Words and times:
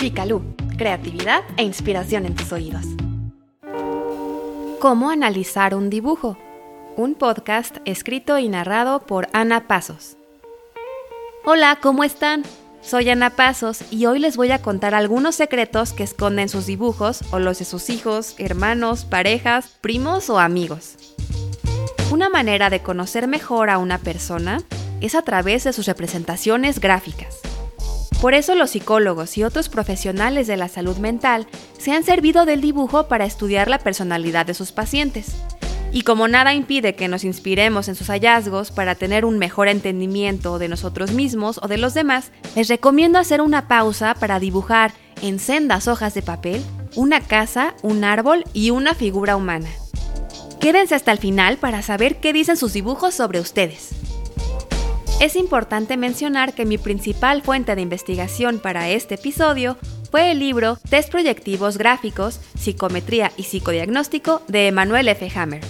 Picalú, 0.00 0.40
creatividad 0.78 1.42
e 1.58 1.62
inspiración 1.62 2.24
en 2.24 2.34
tus 2.34 2.52
oídos. 2.52 2.86
¿Cómo 4.80 5.10
analizar 5.10 5.74
un 5.74 5.90
dibujo? 5.90 6.38
Un 6.96 7.14
podcast 7.14 7.76
escrito 7.84 8.38
y 8.38 8.48
narrado 8.48 9.00
por 9.00 9.28
Ana 9.34 9.68
Pasos. 9.68 10.16
Hola, 11.44 11.80
¿cómo 11.82 12.02
están? 12.02 12.44
Soy 12.80 13.10
Ana 13.10 13.28
Pasos 13.28 13.84
y 13.90 14.06
hoy 14.06 14.20
les 14.20 14.38
voy 14.38 14.52
a 14.52 14.62
contar 14.62 14.94
algunos 14.94 15.34
secretos 15.34 15.92
que 15.92 16.04
esconden 16.04 16.48
sus 16.48 16.64
dibujos 16.64 17.20
o 17.30 17.38
los 17.38 17.58
de 17.58 17.66
sus 17.66 17.90
hijos, 17.90 18.36
hermanos, 18.38 19.04
parejas, 19.04 19.68
primos 19.82 20.30
o 20.30 20.38
amigos. 20.38 20.94
Una 22.10 22.30
manera 22.30 22.70
de 22.70 22.80
conocer 22.80 23.28
mejor 23.28 23.68
a 23.68 23.76
una 23.76 23.98
persona 23.98 24.62
es 25.02 25.14
a 25.14 25.20
través 25.20 25.64
de 25.64 25.74
sus 25.74 25.84
representaciones 25.84 26.80
gráficas. 26.80 27.49
Por 28.20 28.34
eso 28.34 28.54
los 28.54 28.70
psicólogos 28.70 29.38
y 29.38 29.44
otros 29.44 29.70
profesionales 29.70 30.46
de 30.46 30.58
la 30.58 30.68
salud 30.68 30.98
mental 30.98 31.46
se 31.78 31.92
han 31.92 32.04
servido 32.04 32.44
del 32.44 32.60
dibujo 32.60 33.08
para 33.08 33.24
estudiar 33.24 33.68
la 33.70 33.78
personalidad 33.78 34.44
de 34.44 34.52
sus 34.52 34.72
pacientes. 34.72 35.36
Y 35.90 36.02
como 36.02 36.28
nada 36.28 36.52
impide 36.54 36.94
que 36.94 37.08
nos 37.08 37.24
inspiremos 37.24 37.88
en 37.88 37.94
sus 37.94 38.08
hallazgos 38.08 38.70
para 38.70 38.94
tener 38.94 39.24
un 39.24 39.38
mejor 39.38 39.68
entendimiento 39.68 40.58
de 40.58 40.68
nosotros 40.68 41.12
mismos 41.12 41.58
o 41.62 41.66
de 41.66 41.78
los 41.78 41.94
demás, 41.94 42.30
les 42.54 42.68
recomiendo 42.68 43.18
hacer 43.18 43.40
una 43.40 43.68
pausa 43.68 44.14
para 44.14 44.38
dibujar 44.38 44.92
en 45.22 45.38
sendas 45.38 45.88
hojas 45.88 46.12
de 46.14 46.22
papel 46.22 46.62
una 46.96 47.20
casa, 47.20 47.74
un 47.82 48.04
árbol 48.04 48.44
y 48.52 48.70
una 48.70 48.94
figura 48.94 49.36
humana. 49.36 49.68
Quédense 50.60 50.94
hasta 50.94 51.12
el 51.12 51.18
final 51.18 51.56
para 51.56 51.82
saber 51.82 52.16
qué 52.16 52.32
dicen 52.32 52.56
sus 52.56 52.72
dibujos 52.72 53.14
sobre 53.14 53.40
ustedes. 53.40 53.99
Es 55.20 55.36
importante 55.36 55.98
mencionar 55.98 56.54
que 56.54 56.64
mi 56.64 56.78
principal 56.78 57.42
fuente 57.42 57.74
de 57.74 57.82
investigación 57.82 58.58
para 58.58 58.88
este 58.88 59.16
episodio 59.16 59.76
fue 60.10 60.30
el 60.30 60.38
libro 60.38 60.78
Test 60.88 61.10
Proyectivos 61.10 61.76
Gráficos, 61.76 62.40
Psicometría 62.58 63.30
y 63.36 63.42
Psicodiagnóstico 63.42 64.40
de 64.48 64.68
Emanuel 64.68 65.08
F. 65.08 65.30
Hammer. 65.38 65.60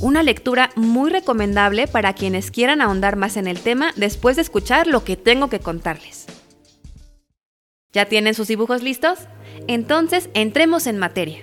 Una 0.00 0.22
lectura 0.22 0.70
muy 0.74 1.10
recomendable 1.10 1.86
para 1.86 2.14
quienes 2.14 2.50
quieran 2.50 2.80
ahondar 2.80 3.16
más 3.16 3.36
en 3.36 3.46
el 3.46 3.60
tema 3.60 3.92
después 3.96 4.36
de 4.36 4.42
escuchar 4.42 4.86
lo 4.86 5.04
que 5.04 5.18
tengo 5.18 5.48
que 5.50 5.60
contarles. 5.60 6.24
¿Ya 7.92 8.06
tienen 8.06 8.32
sus 8.32 8.48
dibujos 8.48 8.82
listos? 8.82 9.18
Entonces 9.68 10.30
entremos 10.32 10.86
en 10.86 10.96
materia. 10.96 11.40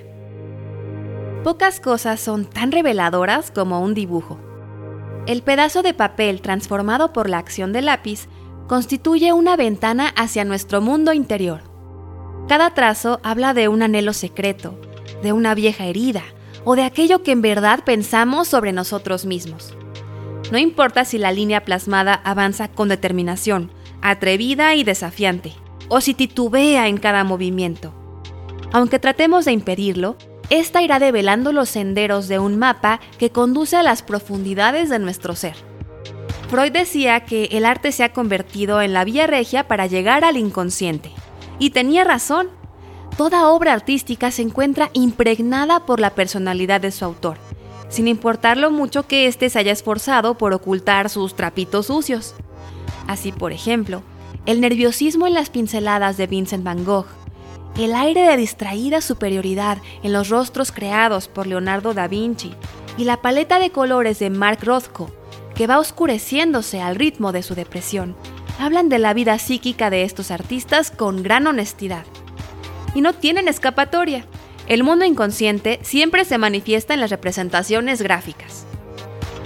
Pocas 1.43 1.79
cosas 1.79 2.19
son 2.19 2.45
tan 2.45 2.71
reveladoras 2.71 3.51
como 3.51 3.81
un 3.81 3.93
dibujo. 3.93 4.50
El 5.27 5.43
pedazo 5.43 5.83
de 5.83 5.93
papel 5.93 6.41
transformado 6.41 7.13
por 7.13 7.29
la 7.29 7.37
acción 7.37 7.73
del 7.73 7.85
lápiz 7.85 8.27
constituye 8.67 9.33
una 9.33 9.55
ventana 9.55 10.09
hacia 10.15 10.45
nuestro 10.45 10.81
mundo 10.81 11.13
interior. 11.13 11.61
Cada 12.47 12.73
trazo 12.73 13.19
habla 13.23 13.53
de 13.53 13.67
un 13.67 13.83
anhelo 13.83 14.13
secreto, 14.13 14.79
de 15.21 15.31
una 15.31 15.53
vieja 15.53 15.85
herida 15.85 16.23
o 16.63 16.75
de 16.75 16.83
aquello 16.83 17.23
que 17.23 17.31
en 17.31 17.41
verdad 17.41 17.83
pensamos 17.83 18.47
sobre 18.47 18.71
nosotros 18.71 19.25
mismos. 19.25 19.75
No 20.51 20.57
importa 20.57 21.05
si 21.05 21.17
la 21.17 21.31
línea 21.31 21.63
plasmada 21.63 22.15
avanza 22.23 22.67
con 22.67 22.89
determinación, 22.89 23.71
atrevida 24.01 24.75
y 24.75 24.83
desafiante, 24.83 25.53
o 25.87 26.01
si 26.01 26.13
titubea 26.13 26.87
en 26.87 26.97
cada 26.97 27.23
movimiento. 27.23 27.93
Aunque 28.73 28.99
tratemos 28.99 29.45
de 29.45 29.51
impedirlo, 29.51 30.17
esta 30.51 30.81
irá 30.81 30.99
develando 30.99 31.53
los 31.53 31.69
senderos 31.69 32.27
de 32.27 32.37
un 32.37 32.59
mapa 32.59 32.99
que 33.17 33.31
conduce 33.31 33.77
a 33.77 33.83
las 33.83 34.03
profundidades 34.03 34.89
de 34.89 34.99
nuestro 34.99 35.33
ser. 35.33 35.55
Freud 36.49 36.73
decía 36.73 37.21
que 37.21 37.45
el 37.53 37.65
arte 37.65 37.93
se 37.93 38.03
ha 38.03 38.11
convertido 38.11 38.81
en 38.81 38.91
la 38.91 39.05
vía 39.05 39.25
regia 39.25 39.69
para 39.69 39.87
llegar 39.87 40.25
al 40.25 40.35
inconsciente. 40.35 41.09
Y 41.57 41.69
tenía 41.69 42.03
razón. 42.03 42.49
Toda 43.17 43.47
obra 43.47 43.71
artística 43.71 44.29
se 44.29 44.41
encuentra 44.41 44.89
impregnada 44.91 45.85
por 45.85 46.01
la 46.01 46.09
personalidad 46.15 46.81
de 46.81 46.91
su 46.91 47.05
autor, 47.05 47.37
sin 47.87 48.09
importar 48.09 48.57
lo 48.57 48.71
mucho 48.71 49.07
que 49.07 49.27
éste 49.27 49.49
se 49.49 49.59
haya 49.59 49.71
esforzado 49.71 50.37
por 50.37 50.53
ocultar 50.53 51.09
sus 51.09 51.33
trapitos 51.35 51.85
sucios. 51.85 52.35
Así, 53.07 53.31
por 53.31 53.53
ejemplo, 53.53 54.03
el 54.45 54.59
nerviosismo 54.59 55.27
en 55.27 55.33
las 55.33 55.49
pinceladas 55.49 56.17
de 56.17 56.27
Vincent 56.27 56.65
van 56.65 56.83
Gogh, 56.83 57.05
el 57.77 57.95
aire 57.95 58.21
de 58.21 58.37
distraída 58.37 59.01
superioridad 59.01 59.77
en 60.03 60.13
los 60.13 60.29
rostros 60.29 60.71
creados 60.71 61.27
por 61.27 61.47
Leonardo 61.47 61.93
da 61.93 62.07
Vinci 62.07 62.53
y 62.97 63.05
la 63.05 63.21
paleta 63.21 63.59
de 63.59 63.71
colores 63.71 64.19
de 64.19 64.29
Mark 64.29 64.59
Rothko, 64.63 65.09
que 65.55 65.67
va 65.67 65.79
oscureciéndose 65.79 66.81
al 66.81 66.95
ritmo 66.95 67.31
de 67.31 67.43
su 67.43 67.55
depresión, 67.55 68.15
hablan 68.59 68.89
de 68.89 68.99
la 68.99 69.13
vida 69.13 69.39
psíquica 69.39 69.89
de 69.89 70.03
estos 70.03 70.31
artistas 70.31 70.91
con 70.91 71.23
gran 71.23 71.47
honestidad. 71.47 72.05
Y 72.93 73.01
no 73.01 73.13
tienen 73.13 73.47
escapatoria. 73.47 74.25
El 74.67 74.83
mundo 74.83 75.05
inconsciente 75.05 75.79
siempre 75.81 76.25
se 76.25 76.37
manifiesta 76.37 76.93
en 76.93 76.99
las 76.99 77.09
representaciones 77.09 78.01
gráficas. 78.01 78.65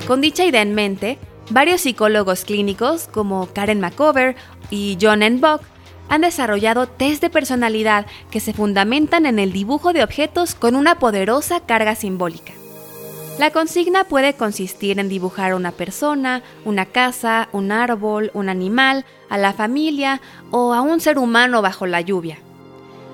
Con 0.08 0.22
dicha 0.22 0.46
idea 0.46 0.62
en 0.62 0.74
mente, 0.74 1.20
varios 1.52 1.82
psicólogos 1.82 2.44
clínicos 2.44 3.08
como 3.08 3.48
Karen 3.54 3.80
McCover 3.80 4.36
y 4.70 4.98
John 5.00 5.24
N. 5.24 5.38
Buck 5.38 5.62
han 6.10 6.22
desarrollado 6.22 6.88
test 6.88 7.22
de 7.22 7.30
personalidad 7.30 8.06
que 8.32 8.40
se 8.40 8.54
fundamentan 8.54 9.26
en 9.26 9.40
el 9.40 9.52
dibujo 9.52 9.94
de 9.94 10.04
objetos 10.04 10.56
con 10.56 10.76
una 10.76 11.00
poderosa 11.00 11.60
carga 11.60 11.96
simbólica. 11.96 12.54
La 13.40 13.52
consigna 13.52 14.06
puede 14.06 14.34
consistir 14.34 14.98
en 14.98 15.10
dibujar 15.10 15.56
una 15.56 15.72
persona, 15.72 16.42
una 16.64 16.86
casa, 16.86 17.50
un 17.52 17.72
árbol, 17.72 18.32
un 18.34 18.48
animal, 18.48 19.04
a 19.30 19.38
la 19.38 19.52
familia 19.52 20.22
o 20.52 20.74
a 20.74 20.82
un 20.82 21.02
ser 21.02 21.18
humano 21.18 21.62
bajo 21.62 21.86
la 21.86 22.00
lluvia. 22.00 22.38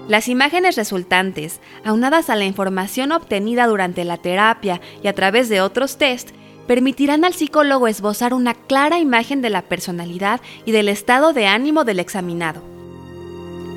Las 0.08 0.28
imágenes 0.28 0.76
resultantes, 0.76 1.60
aunadas 1.84 2.30
a 2.30 2.36
la 2.36 2.46
información 2.46 3.12
obtenida 3.12 3.66
durante 3.66 4.04
la 4.04 4.18
terapia 4.18 4.82
y 5.02 5.08
a 5.08 5.14
través 5.14 5.50
de 5.50 5.62
otros 5.62 5.98
test, 5.98 6.32
permitirán 6.68 7.26
al 7.26 7.34
psicólogo 7.34 7.88
esbozar 7.88 8.34
una 8.34 8.54
clara 8.54 9.00
imagen 9.00 9.42
de 9.42 9.50
la 9.50 9.64
personalidad 9.64 10.40
y 10.66 10.72
del 10.72 10.90
estado 10.90 11.34
de 11.34 11.48
ánimo 11.48 11.84
del 11.84 12.00
examinado. 12.00 12.62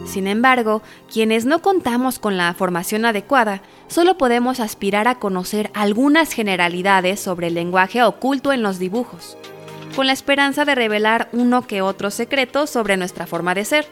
Sin 0.04 0.26
embargo, 0.26 0.82
quienes 1.10 1.46
no 1.46 1.60
contamos 1.60 2.18
con 2.18 2.36
la 2.36 2.52
formación 2.54 3.04
adecuada, 3.04 3.62
solo 3.88 4.18
podemos 4.18 4.60
aspirar 4.60 5.08
a 5.08 5.18
conocer 5.18 5.70
algunas 5.74 6.32
generalidades 6.32 7.20
sobre 7.20 7.48
el 7.48 7.54
lenguaje 7.54 8.02
oculto 8.02 8.52
en 8.52 8.62
los 8.62 8.78
dibujos, 8.78 9.36
con 9.96 10.06
la 10.06 10.12
esperanza 10.12 10.64
de 10.64 10.74
revelar 10.74 11.28
uno 11.32 11.66
que 11.66 11.82
otro 11.82 12.10
secreto 12.10 12.66
sobre 12.66 12.96
nuestra 12.96 13.26
forma 13.26 13.54
de 13.54 13.64
ser. 13.64 13.86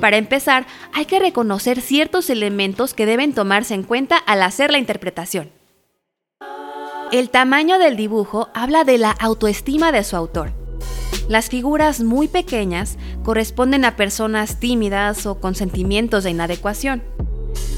Para 0.00 0.16
empezar, 0.16 0.66
hay 0.92 1.06
que 1.06 1.20
reconocer 1.20 1.80
ciertos 1.80 2.28
elementos 2.28 2.92
que 2.92 3.06
deben 3.06 3.32
tomarse 3.32 3.74
en 3.74 3.84
cuenta 3.84 4.16
al 4.16 4.42
hacer 4.42 4.70
la 4.70 4.78
interpretación. 4.78 5.50
El 7.12 7.30
tamaño 7.30 7.78
del 7.78 7.96
dibujo 7.96 8.48
habla 8.52 8.82
de 8.82 8.98
la 8.98 9.12
autoestima 9.12 9.92
de 9.92 10.02
su 10.02 10.16
autor 10.16 10.65
las 11.28 11.48
figuras 11.48 12.02
muy 12.02 12.28
pequeñas 12.28 12.98
corresponden 13.24 13.84
a 13.84 13.96
personas 13.96 14.60
tímidas 14.60 15.26
o 15.26 15.40
con 15.40 15.54
sentimientos 15.54 16.24
de 16.24 16.30
inadecuación. 16.30 17.02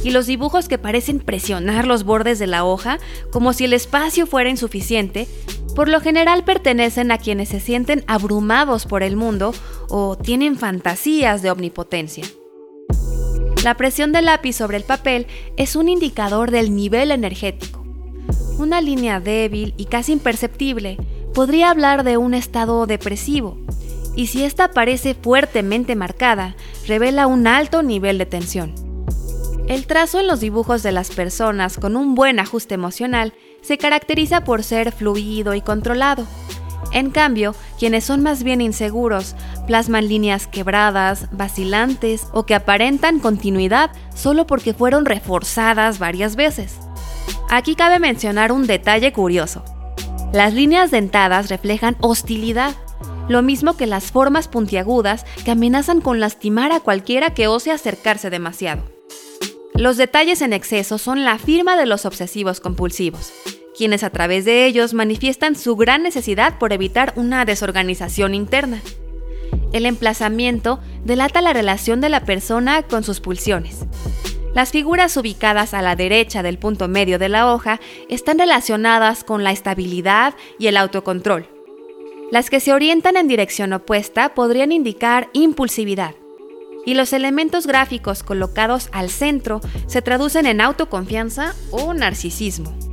Y 0.04 0.10
los 0.10 0.26
dibujos 0.26 0.68
que 0.68 0.78
parecen 0.78 1.18
presionar 1.18 1.86
los 1.86 2.04
bordes 2.04 2.38
de 2.38 2.46
la 2.46 2.64
hoja 2.64 2.98
como 3.30 3.52
si 3.52 3.64
el 3.64 3.72
espacio 3.72 4.26
fuera 4.26 4.50
insuficiente, 4.50 5.26
por 5.74 5.88
lo 5.88 6.00
general 6.00 6.44
pertenecen 6.44 7.10
a 7.10 7.18
quienes 7.18 7.48
se 7.48 7.60
sienten 7.60 8.04
abrumados 8.06 8.86
por 8.86 9.02
el 9.02 9.16
mundo 9.16 9.54
o 9.88 10.16
tienen 10.16 10.56
fantasías 10.56 11.42
de 11.42 11.50
omnipotencia. 11.50 12.24
La 13.64 13.76
presión 13.76 14.12
del 14.12 14.26
lápiz 14.26 14.54
sobre 14.54 14.76
el 14.76 14.84
papel 14.84 15.26
es 15.56 15.74
un 15.74 15.88
indicador 15.88 16.50
del 16.50 16.74
nivel 16.74 17.10
energético. 17.10 17.84
Una 18.58 18.80
línea 18.80 19.20
débil 19.20 19.74
y 19.76 19.86
casi 19.86 20.12
imperceptible 20.12 20.96
podría 21.38 21.70
hablar 21.70 22.02
de 22.02 22.16
un 22.16 22.34
estado 22.34 22.84
depresivo, 22.88 23.56
y 24.16 24.26
si 24.26 24.42
esta 24.42 24.72
parece 24.72 25.14
fuertemente 25.14 25.94
marcada, 25.94 26.56
revela 26.88 27.28
un 27.28 27.46
alto 27.46 27.84
nivel 27.84 28.18
de 28.18 28.26
tensión. 28.26 28.74
El 29.68 29.86
trazo 29.86 30.18
en 30.18 30.26
los 30.26 30.40
dibujos 30.40 30.82
de 30.82 30.90
las 30.90 31.12
personas 31.12 31.78
con 31.78 31.96
un 31.96 32.16
buen 32.16 32.40
ajuste 32.40 32.74
emocional 32.74 33.34
se 33.62 33.78
caracteriza 33.78 34.42
por 34.42 34.64
ser 34.64 34.90
fluido 34.90 35.54
y 35.54 35.60
controlado. 35.60 36.26
En 36.90 37.10
cambio, 37.10 37.54
quienes 37.78 38.02
son 38.02 38.20
más 38.24 38.42
bien 38.42 38.60
inseguros 38.60 39.36
plasman 39.68 40.08
líneas 40.08 40.48
quebradas, 40.48 41.28
vacilantes 41.30 42.26
o 42.32 42.46
que 42.46 42.56
aparentan 42.56 43.20
continuidad 43.20 43.92
solo 44.12 44.48
porque 44.48 44.74
fueron 44.74 45.04
reforzadas 45.04 46.00
varias 46.00 46.34
veces. 46.34 46.80
Aquí 47.48 47.76
cabe 47.76 48.00
mencionar 48.00 48.50
un 48.50 48.66
detalle 48.66 49.12
curioso. 49.12 49.62
Las 50.32 50.52
líneas 50.52 50.90
dentadas 50.90 51.48
reflejan 51.48 51.96
hostilidad, 52.00 52.74
lo 53.28 53.42
mismo 53.42 53.76
que 53.78 53.86
las 53.86 54.12
formas 54.12 54.46
puntiagudas 54.46 55.24
que 55.44 55.52
amenazan 55.52 56.02
con 56.02 56.20
lastimar 56.20 56.70
a 56.70 56.80
cualquiera 56.80 57.32
que 57.32 57.46
ose 57.46 57.70
acercarse 57.70 58.28
demasiado. 58.28 58.82
Los 59.74 59.96
detalles 59.96 60.42
en 60.42 60.52
exceso 60.52 60.98
son 60.98 61.24
la 61.24 61.38
firma 61.38 61.78
de 61.78 61.86
los 61.86 62.04
obsesivos 62.04 62.60
compulsivos, 62.60 63.32
quienes 63.76 64.02
a 64.02 64.10
través 64.10 64.44
de 64.44 64.66
ellos 64.66 64.92
manifiestan 64.92 65.56
su 65.56 65.76
gran 65.76 66.02
necesidad 66.02 66.58
por 66.58 66.74
evitar 66.74 67.14
una 67.16 67.46
desorganización 67.46 68.34
interna. 68.34 68.82
El 69.72 69.86
emplazamiento 69.86 70.80
delata 71.04 71.40
la 71.40 71.54
relación 71.54 72.00
de 72.02 72.10
la 72.10 72.24
persona 72.24 72.82
con 72.82 73.02
sus 73.02 73.20
pulsiones. 73.20 73.86
Las 74.54 74.70
figuras 74.70 75.16
ubicadas 75.16 75.74
a 75.74 75.82
la 75.82 75.94
derecha 75.94 76.42
del 76.42 76.58
punto 76.58 76.88
medio 76.88 77.18
de 77.18 77.28
la 77.28 77.52
hoja 77.52 77.80
están 78.08 78.38
relacionadas 78.38 79.22
con 79.22 79.44
la 79.44 79.52
estabilidad 79.52 80.34
y 80.58 80.66
el 80.68 80.76
autocontrol. 80.76 81.46
Las 82.30 82.50
que 82.50 82.60
se 82.60 82.72
orientan 82.72 83.16
en 83.16 83.28
dirección 83.28 83.72
opuesta 83.72 84.34
podrían 84.34 84.72
indicar 84.72 85.28
impulsividad. 85.32 86.14
Y 86.84 86.94
los 86.94 87.12
elementos 87.12 87.66
gráficos 87.66 88.22
colocados 88.22 88.88
al 88.92 89.10
centro 89.10 89.60
se 89.86 90.02
traducen 90.02 90.46
en 90.46 90.60
autoconfianza 90.60 91.54
o 91.70 91.92
narcisismo. 91.92 92.87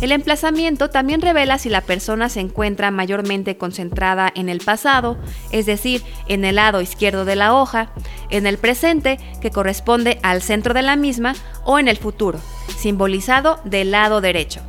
El 0.00 0.12
emplazamiento 0.12 0.90
también 0.90 1.22
revela 1.22 1.58
si 1.58 1.70
la 1.70 1.80
persona 1.80 2.28
se 2.28 2.40
encuentra 2.40 2.90
mayormente 2.90 3.56
concentrada 3.56 4.30
en 4.34 4.50
el 4.50 4.60
pasado, 4.60 5.16
es 5.52 5.64
decir, 5.64 6.02
en 6.28 6.44
el 6.44 6.56
lado 6.56 6.82
izquierdo 6.82 7.24
de 7.24 7.34
la 7.34 7.54
hoja, 7.54 7.90
en 8.28 8.46
el 8.46 8.58
presente, 8.58 9.18
que 9.40 9.50
corresponde 9.50 10.18
al 10.22 10.42
centro 10.42 10.74
de 10.74 10.82
la 10.82 10.96
misma, 10.96 11.34
o 11.64 11.78
en 11.78 11.88
el 11.88 11.96
futuro, 11.96 12.38
simbolizado 12.76 13.58
del 13.64 13.90
lado 13.90 14.20
derecho. 14.20 14.60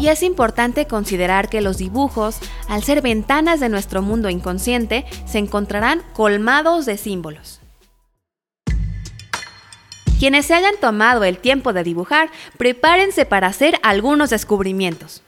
Y 0.00 0.08
es 0.08 0.22
importante 0.22 0.86
considerar 0.86 1.48
que 1.48 1.60
los 1.60 1.76
dibujos, 1.76 2.38
al 2.68 2.84
ser 2.84 3.02
ventanas 3.02 3.58
de 3.58 3.68
nuestro 3.68 4.00
mundo 4.00 4.30
inconsciente, 4.30 5.04
se 5.26 5.38
encontrarán 5.38 6.02
colmados 6.14 6.86
de 6.86 6.96
símbolos. 6.96 7.59
Quienes 10.20 10.44
se 10.44 10.52
hayan 10.52 10.74
tomado 10.78 11.24
el 11.24 11.38
tiempo 11.38 11.72
de 11.72 11.82
dibujar, 11.82 12.30
prepárense 12.58 13.24
para 13.24 13.46
hacer 13.46 13.80
algunos 13.82 14.28
descubrimientos. 14.28 15.22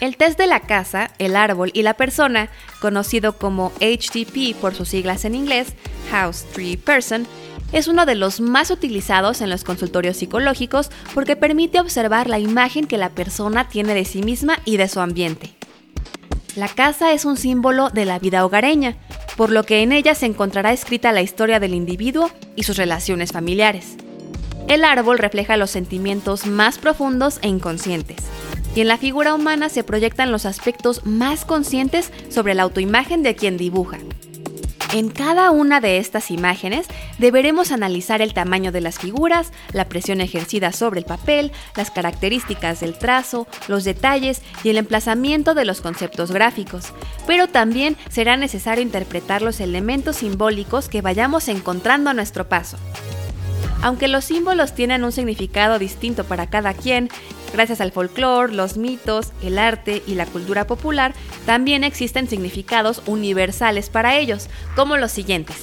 El 0.00 0.16
test 0.16 0.36
de 0.36 0.48
la 0.48 0.58
casa, 0.58 1.12
el 1.20 1.36
árbol 1.36 1.70
y 1.72 1.82
la 1.82 1.94
persona, 1.94 2.48
conocido 2.80 3.38
como 3.38 3.70
HTP 3.80 4.56
por 4.60 4.74
sus 4.74 4.88
siglas 4.88 5.24
en 5.24 5.36
inglés, 5.36 5.74
House 6.10 6.44
Tree 6.52 6.76
Person, 6.76 7.28
es 7.70 7.86
uno 7.86 8.04
de 8.04 8.16
los 8.16 8.40
más 8.40 8.72
utilizados 8.72 9.42
en 9.42 9.48
los 9.48 9.62
consultorios 9.62 10.16
psicológicos 10.16 10.90
porque 11.14 11.36
permite 11.36 11.78
observar 11.78 12.28
la 12.28 12.40
imagen 12.40 12.84
que 12.84 12.98
la 12.98 13.10
persona 13.10 13.68
tiene 13.68 13.94
de 13.94 14.04
sí 14.04 14.24
misma 14.24 14.58
y 14.64 14.76
de 14.76 14.88
su 14.88 14.98
ambiente. 14.98 15.54
La 16.56 16.66
casa 16.66 17.12
es 17.12 17.24
un 17.24 17.36
símbolo 17.36 17.90
de 17.90 18.06
la 18.06 18.18
vida 18.18 18.44
hogareña, 18.44 18.96
por 19.38 19.50
lo 19.52 19.62
que 19.62 19.82
en 19.82 19.92
ella 19.92 20.16
se 20.16 20.26
encontrará 20.26 20.72
escrita 20.72 21.12
la 21.12 21.22
historia 21.22 21.60
del 21.60 21.72
individuo 21.72 22.28
y 22.56 22.64
sus 22.64 22.76
relaciones 22.76 23.30
familiares. 23.30 23.96
El 24.66 24.84
árbol 24.84 25.16
refleja 25.16 25.56
los 25.56 25.70
sentimientos 25.70 26.44
más 26.44 26.78
profundos 26.78 27.38
e 27.40 27.46
inconscientes, 27.46 28.16
y 28.74 28.80
en 28.80 28.88
la 28.88 28.98
figura 28.98 29.34
humana 29.34 29.68
se 29.68 29.84
proyectan 29.84 30.32
los 30.32 30.44
aspectos 30.44 31.06
más 31.06 31.44
conscientes 31.44 32.12
sobre 32.28 32.54
la 32.54 32.64
autoimagen 32.64 33.22
de 33.22 33.36
quien 33.36 33.56
dibuja. 33.56 33.98
En 34.94 35.10
cada 35.10 35.50
una 35.50 35.82
de 35.82 35.98
estas 35.98 36.30
imágenes 36.30 36.86
deberemos 37.18 37.72
analizar 37.72 38.22
el 38.22 38.32
tamaño 38.32 38.72
de 38.72 38.80
las 38.80 38.98
figuras, 38.98 39.52
la 39.72 39.86
presión 39.86 40.22
ejercida 40.22 40.72
sobre 40.72 41.00
el 41.00 41.04
papel, 41.04 41.52
las 41.76 41.90
características 41.90 42.80
del 42.80 42.96
trazo, 42.96 43.46
los 43.68 43.84
detalles 43.84 44.40
y 44.64 44.70
el 44.70 44.78
emplazamiento 44.78 45.52
de 45.52 45.66
los 45.66 45.82
conceptos 45.82 46.32
gráficos, 46.32 46.86
pero 47.26 47.48
también 47.48 47.98
será 48.08 48.38
necesario 48.38 48.82
interpretar 48.82 49.42
los 49.42 49.60
elementos 49.60 50.16
simbólicos 50.16 50.88
que 50.88 51.02
vayamos 51.02 51.48
encontrando 51.48 52.08
a 52.08 52.14
nuestro 52.14 52.48
paso. 52.48 52.78
Aunque 53.82 54.08
los 54.08 54.24
símbolos 54.24 54.74
tienen 54.74 55.04
un 55.04 55.12
significado 55.12 55.78
distinto 55.78 56.24
para 56.24 56.48
cada 56.48 56.74
quien, 56.74 57.10
gracias 57.52 57.80
al 57.80 57.92
folclore, 57.92 58.52
los 58.52 58.76
mitos, 58.76 59.32
el 59.42 59.58
arte 59.58 60.02
y 60.06 60.14
la 60.14 60.26
cultura 60.26 60.66
popular, 60.66 61.14
también 61.48 61.82
existen 61.82 62.28
significados 62.28 63.00
universales 63.06 63.88
para 63.88 64.18
ellos, 64.18 64.50
como 64.76 64.98
los 64.98 65.10
siguientes. 65.10 65.56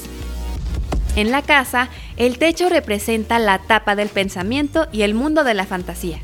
En 1.15 1.29
la 1.29 1.43
casa, 1.43 1.89
el 2.17 2.39
techo 2.39 2.69
representa 2.69 3.37
la 3.37 3.59
tapa 3.59 3.95
del 3.95 4.09
pensamiento 4.09 4.87
y 4.91 5.03
el 5.03 5.13
mundo 5.13 5.43
de 5.43 5.53
la 5.53 5.67
fantasía. 5.67 6.17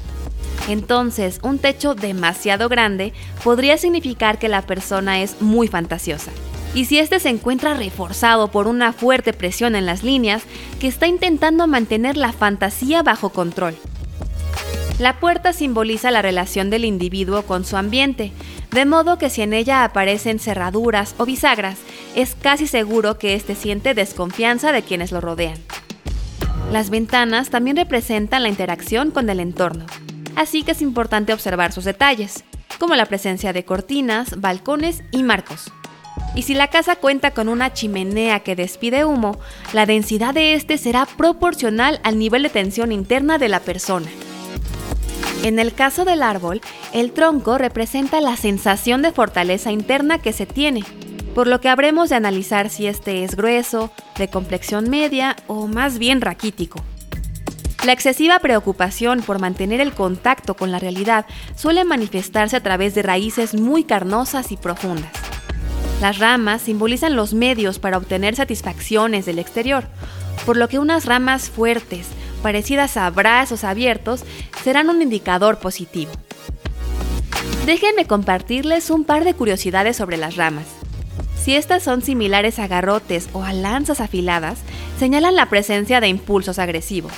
Entonces, 0.67 1.39
un 1.43 1.59
techo 1.59 1.93
demasiado 1.93 2.69
grande 2.69 3.13
podría 3.43 3.77
significar 3.77 4.39
que 4.39 4.49
la 4.49 4.63
persona 4.63 5.21
es 5.21 5.39
muy 5.43 5.67
fantasiosa 5.67 6.31
y 6.73 6.85
si 6.85 6.97
este 6.97 7.19
se 7.19 7.29
encuentra 7.29 7.75
reforzado 7.75 8.47
por 8.47 8.67
una 8.67 8.93
fuerte 8.93 9.31
presión 9.31 9.75
en 9.75 9.85
las 9.85 10.01
líneas 10.01 10.41
que 10.79 10.87
está 10.87 11.05
intentando 11.05 11.67
mantener 11.67 12.17
la 12.17 12.33
fantasía 12.33 13.03
bajo 13.03 13.29
control. 13.29 13.77
La 15.01 15.19
puerta 15.19 15.51
simboliza 15.51 16.11
la 16.11 16.21
relación 16.21 16.69
del 16.69 16.85
individuo 16.85 17.41
con 17.41 17.65
su 17.65 17.75
ambiente, 17.75 18.31
de 18.69 18.85
modo 18.85 19.17
que 19.17 19.31
si 19.31 19.41
en 19.41 19.51
ella 19.51 19.83
aparecen 19.83 20.37
cerraduras 20.37 21.15
o 21.17 21.25
bisagras, 21.25 21.79
es 22.13 22.35
casi 22.35 22.67
seguro 22.67 23.17
que 23.17 23.33
éste 23.33 23.55
siente 23.55 23.95
desconfianza 23.95 24.71
de 24.71 24.83
quienes 24.83 25.11
lo 25.11 25.19
rodean. 25.19 25.57
Las 26.71 26.91
ventanas 26.91 27.49
también 27.49 27.77
representan 27.77 28.43
la 28.43 28.49
interacción 28.49 29.09
con 29.09 29.27
el 29.27 29.39
entorno, 29.39 29.87
así 30.35 30.61
que 30.61 30.73
es 30.73 30.83
importante 30.83 31.33
observar 31.33 31.71
sus 31.71 31.85
detalles, 31.85 32.43
como 32.77 32.95
la 32.95 33.07
presencia 33.07 33.53
de 33.53 33.65
cortinas, 33.65 34.39
balcones 34.39 35.01
y 35.09 35.23
marcos. 35.23 35.71
Y 36.35 36.43
si 36.43 36.53
la 36.53 36.67
casa 36.67 36.95
cuenta 36.95 37.31
con 37.31 37.49
una 37.49 37.73
chimenea 37.73 38.41
que 38.41 38.55
despide 38.55 39.03
humo, 39.03 39.39
la 39.73 39.87
densidad 39.87 40.35
de 40.35 40.53
este 40.53 40.77
será 40.77 41.07
proporcional 41.07 41.99
al 42.03 42.19
nivel 42.19 42.43
de 42.43 42.49
tensión 42.49 42.91
interna 42.91 43.39
de 43.39 43.49
la 43.49 43.61
persona. 43.61 44.07
En 45.43 45.57
el 45.57 45.73
caso 45.73 46.05
del 46.05 46.21
árbol, 46.21 46.61
el 46.93 47.13
tronco 47.13 47.57
representa 47.57 48.21
la 48.21 48.37
sensación 48.37 49.01
de 49.01 49.11
fortaleza 49.11 49.71
interna 49.71 50.19
que 50.19 50.33
se 50.33 50.45
tiene, 50.45 50.83
por 51.33 51.47
lo 51.47 51.59
que 51.59 51.69
habremos 51.69 52.09
de 52.09 52.15
analizar 52.15 52.69
si 52.69 52.85
este 52.85 53.23
es 53.23 53.35
grueso, 53.35 53.91
de 54.17 54.27
complexión 54.27 54.89
media 54.89 55.35
o 55.47 55.65
más 55.65 55.97
bien 55.97 56.21
raquítico. 56.21 56.83
La 57.85 57.93
excesiva 57.93 58.37
preocupación 58.37 59.23
por 59.23 59.39
mantener 59.39 59.81
el 59.81 59.93
contacto 59.93 60.53
con 60.53 60.71
la 60.71 60.77
realidad 60.77 61.25
suele 61.55 61.83
manifestarse 61.85 62.55
a 62.55 62.61
través 62.61 62.93
de 62.93 63.01
raíces 63.01 63.55
muy 63.55 63.83
carnosas 63.83 64.51
y 64.51 64.57
profundas. 64.57 65.11
Las 66.01 66.19
ramas 66.19 66.61
simbolizan 66.61 67.15
los 67.15 67.33
medios 67.33 67.79
para 67.79 67.97
obtener 67.97 68.35
satisfacciones 68.35 69.25
del 69.25 69.39
exterior, 69.39 69.85
por 70.45 70.57
lo 70.57 70.67
que 70.67 70.77
unas 70.77 71.05
ramas 71.05 71.49
fuertes, 71.49 72.07
parecidas 72.41 72.97
a 72.97 73.09
brazos 73.09 73.63
abiertos, 73.63 74.23
serán 74.63 74.89
un 74.89 75.01
indicador 75.01 75.59
positivo. 75.59 76.11
Déjenme 77.65 78.05
compartirles 78.05 78.89
un 78.89 79.03
par 79.03 79.23
de 79.23 79.33
curiosidades 79.33 79.95
sobre 79.95 80.17
las 80.17 80.35
ramas. 80.35 80.65
Si 81.41 81.55
estas 81.55 81.83
son 81.83 82.01
similares 82.01 82.59
a 82.59 82.67
garrotes 82.67 83.29
o 83.33 83.43
a 83.43 83.53
lanzas 83.53 83.99
afiladas, 83.99 84.59
señalan 84.99 85.35
la 85.35 85.47
presencia 85.47 85.99
de 85.99 86.07
impulsos 86.07 86.59
agresivos. 86.59 87.13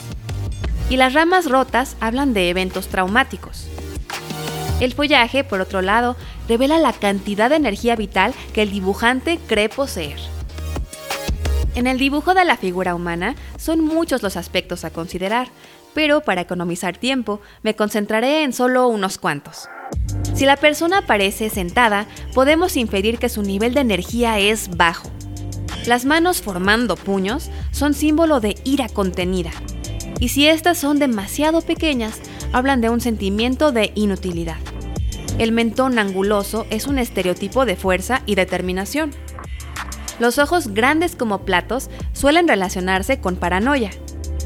Y 0.89 0.97
las 0.97 1.13
ramas 1.13 1.49
rotas 1.49 1.95
hablan 1.99 2.33
de 2.33 2.49
eventos 2.49 2.87
traumáticos. 2.87 3.67
El 4.79 4.93
follaje, 4.93 5.43
por 5.43 5.61
otro 5.61 5.81
lado, 5.81 6.17
revela 6.47 6.77
la 6.77 6.93
cantidad 6.93 7.49
de 7.49 7.55
energía 7.55 7.95
vital 7.95 8.33
que 8.53 8.61
el 8.61 8.71
dibujante 8.71 9.39
cree 9.47 9.69
poseer. 9.69 10.19
En 11.75 11.87
el 11.87 11.97
dibujo 11.97 12.33
de 12.33 12.45
la 12.45 12.57
figura 12.57 12.93
humana 12.93 13.35
son 13.57 13.81
muchos 13.81 14.21
los 14.21 14.37
aspectos 14.37 14.85
a 14.85 14.91
considerar, 14.91 15.47
pero 15.93 16.21
para 16.21 16.41
economizar 16.41 16.97
tiempo 16.97 17.41
me 17.63 17.75
concentraré 17.75 18.43
en 18.43 18.53
solo 18.53 18.87
unos 18.87 19.17
cuantos. 19.17 19.67
Si 20.33 20.45
la 20.45 20.57
persona 20.57 20.99
aparece 20.99 21.49
sentada, 21.49 22.07
podemos 22.33 22.77
inferir 22.77 23.17
que 23.17 23.29
su 23.29 23.41
nivel 23.41 23.73
de 23.73 23.81
energía 23.81 24.39
es 24.39 24.75
bajo. 24.75 25.09
Las 25.87 26.05
manos 26.05 26.41
formando 26.41 26.95
puños 26.95 27.49
son 27.71 27.93
símbolo 27.93 28.39
de 28.39 28.55
ira 28.63 28.87
contenida, 28.87 29.51
y 30.19 30.29
si 30.29 30.47
estas 30.47 30.77
son 30.77 30.99
demasiado 30.99 31.61
pequeñas, 31.61 32.21
hablan 32.53 32.81
de 32.81 32.89
un 32.89 33.01
sentimiento 33.01 33.71
de 33.71 33.91
inutilidad. 33.95 34.57
El 35.39 35.51
mentón 35.51 35.97
anguloso 35.97 36.67
es 36.69 36.85
un 36.85 36.99
estereotipo 36.99 37.65
de 37.65 37.75
fuerza 37.75 38.21
y 38.25 38.35
determinación. 38.35 39.11
Los 40.19 40.37
ojos 40.37 40.69
grandes 40.69 41.15
como 41.15 41.45
platos 41.45 41.89
suelen 42.13 42.47
relacionarse 42.47 43.19
con 43.19 43.35
paranoia 43.35 43.91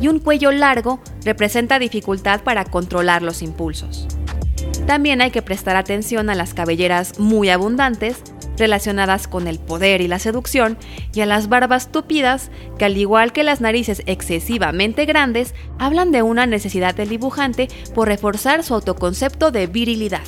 y 0.02 0.08
un 0.08 0.20
cuello 0.20 0.52
largo 0.52 1.00
representa 1.24 1.80
dificultad 1.80 2.42
para 2.42 2.66
controlar 2.66 3.22
los 3.22 3.42
impulsos. 3.42 4.08
También 4.86 5.22
hay 5.22 5.32
que 5.32 5.42
prestar 5.42 5.76
atención 5.76 6.30
a 6.30 6.36
las 6.36 6.54
cabelleras 6.54 7.20
muy 7.20 7.50
abundantes 7.50 8.24
relacionadas 8.58 9.28
con 9.28 9.48
el 9.48 9.60
poder 9.60 10.02
y 10.02 10.08
la 10.08 10.20
seducción, 10.20 10.78
y 11.14 11.22
a 11.22 11.26
las 11.26 11.48
barbas 11.48 11.92
tupidas, 11.92 12.50
que 12.78 12.86
al 12.86 12.98
igual 12.98 13.32
que 13.32 13.44
las 13.44 13.62
narices 13.62 14.02
excesivamente 14.06 15.06
grandes, 15.06 15.54
hablan 15.80 16.12
de 16.12 16.24
una 16.24 16.46
necesidad 16.46 16.96
del 16.96 17.10
dibujante 17.10 17.68
por 17.94 18.08
reforzar 18.08 18.64
su 18.64 18.74
autoconcepto 18.74 19.52
de 19.52 19.68
virilidad. 19.68 20.24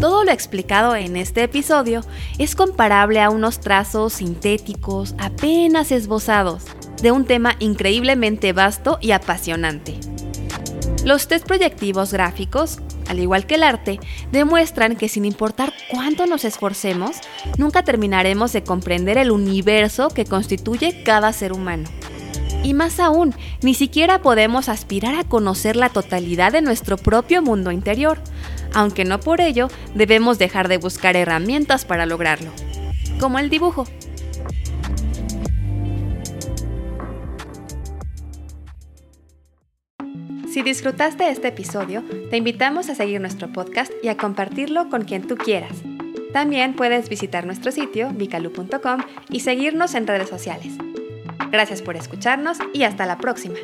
Todo 0.00 0.24
lo 0.24 0.30
explicado 0.30 0.94
en 0.94 1.16
este 1.16 1.42
episodio 1.42 2.02
es 2.36 2.54
comparable 2.54 3.22
a 3.22 3.30
unos 3.30 3.60
trazos 3.60 4.12
sintéticos 4.12 5.14
apenas 5.18 5.90
esbozados 5.90 6.64
de 7.00 7.12
un 7.12 7.24
tema 7.24 7.56
increíblemente 7.60 8.52
vasto 8.52 8.98
y 9.00 9.12
apasionante. 9.12 9.98
Los 11.02 11.28
test 11.28 11.46
proyectivos 11.46 12.12
gráficos, 12.12 12.78
al 13.08 13.20
igual 13.20 13.46
que 13.46 13.54
el 13.54 13.62
arte, 13.62 13.98
demuestran 14.32 14.96
que 14.96 15.08
sin 15.08 15.24
importar 15.24 15.72
cuánto 15.90 16.26
nos 16.26 16.44
esforcemos, 16.44 17.16
nunca 17.56 17.82
terminaremos 17.82 18.52
de 18.52 18.64
comprender 18.64 19.16
el 19.16 19.30
universo 19.30 20.08
que 20.08 20.26
constituye 20.26 21.04
cada 21.04 21.32
ser 21.32 21.54
humano. 21.54 21.88
Y 22.62 22.74
más 22.74 23.00
aún, 23.00 23.34
ni 23.62 23.72
siquiera 23.74 24.20
podemos 24.20 24.68
aspirar 24.68 25.14
a 25.14 25.24
conocer 25.24 25.76
la 25.76 25.88
totalidad 25.88 26.52
de 26.52 26.62
nuestro 26.62 26.96
propio 26.96 27.40
mundo 27.40 27.70
interior, 27.70 28.18
aunque 28.76 29.06
no 29.06 29.18
por 29.20 29.40
ello 29.40 29.68
debemos 29.94 30.38
dejar 30.38 30.68
de 30.68 30.76
buscar 30.76 31.16
herramientas 31.16 31.86
para 31.86 32.04
lograrlo, 32.04 32.50
como 33.18 33.38
el 33.38 33.48
dibujo. 33.48 33.86
Si 40.46 40.62
disfrutaste 40.62 41.30
este 41.30 41.48
episodio, 41.48 42.04
te 42.28 42.36
invitamos 42.36 42.90
a 42.90 42.94
seguir 42.94 43.18
nuestro 43.18 43.50
podcast 43.50 43.90
y 44.02 44.08
a 44.08 44.18
compartirlo 44.18 44.90
con 44.90 45.04
quien 45.04 45.26
tú 45.26 45.36
quieras. 45.36 45.72
También 46.34 46.74
puedes 46.76 47.08
visitar 47.08 47.46
nuestro 47.46 47.72
sitio 47.72 48.10
vicalu.com 48.10 49.00
y 49.30 49.40
seguirnos 49.40 49.94
en 49.94 50.06
redes 50.06 50.28
sociales. 50.28 50.74
Gracias 51.50 51.80
por 51.80 51.96
escucharnos 51.96 52.58
y 52.74 52.82
hasta 52.82 53.06
la 53.06 53.16
próxima. 53.16 53.56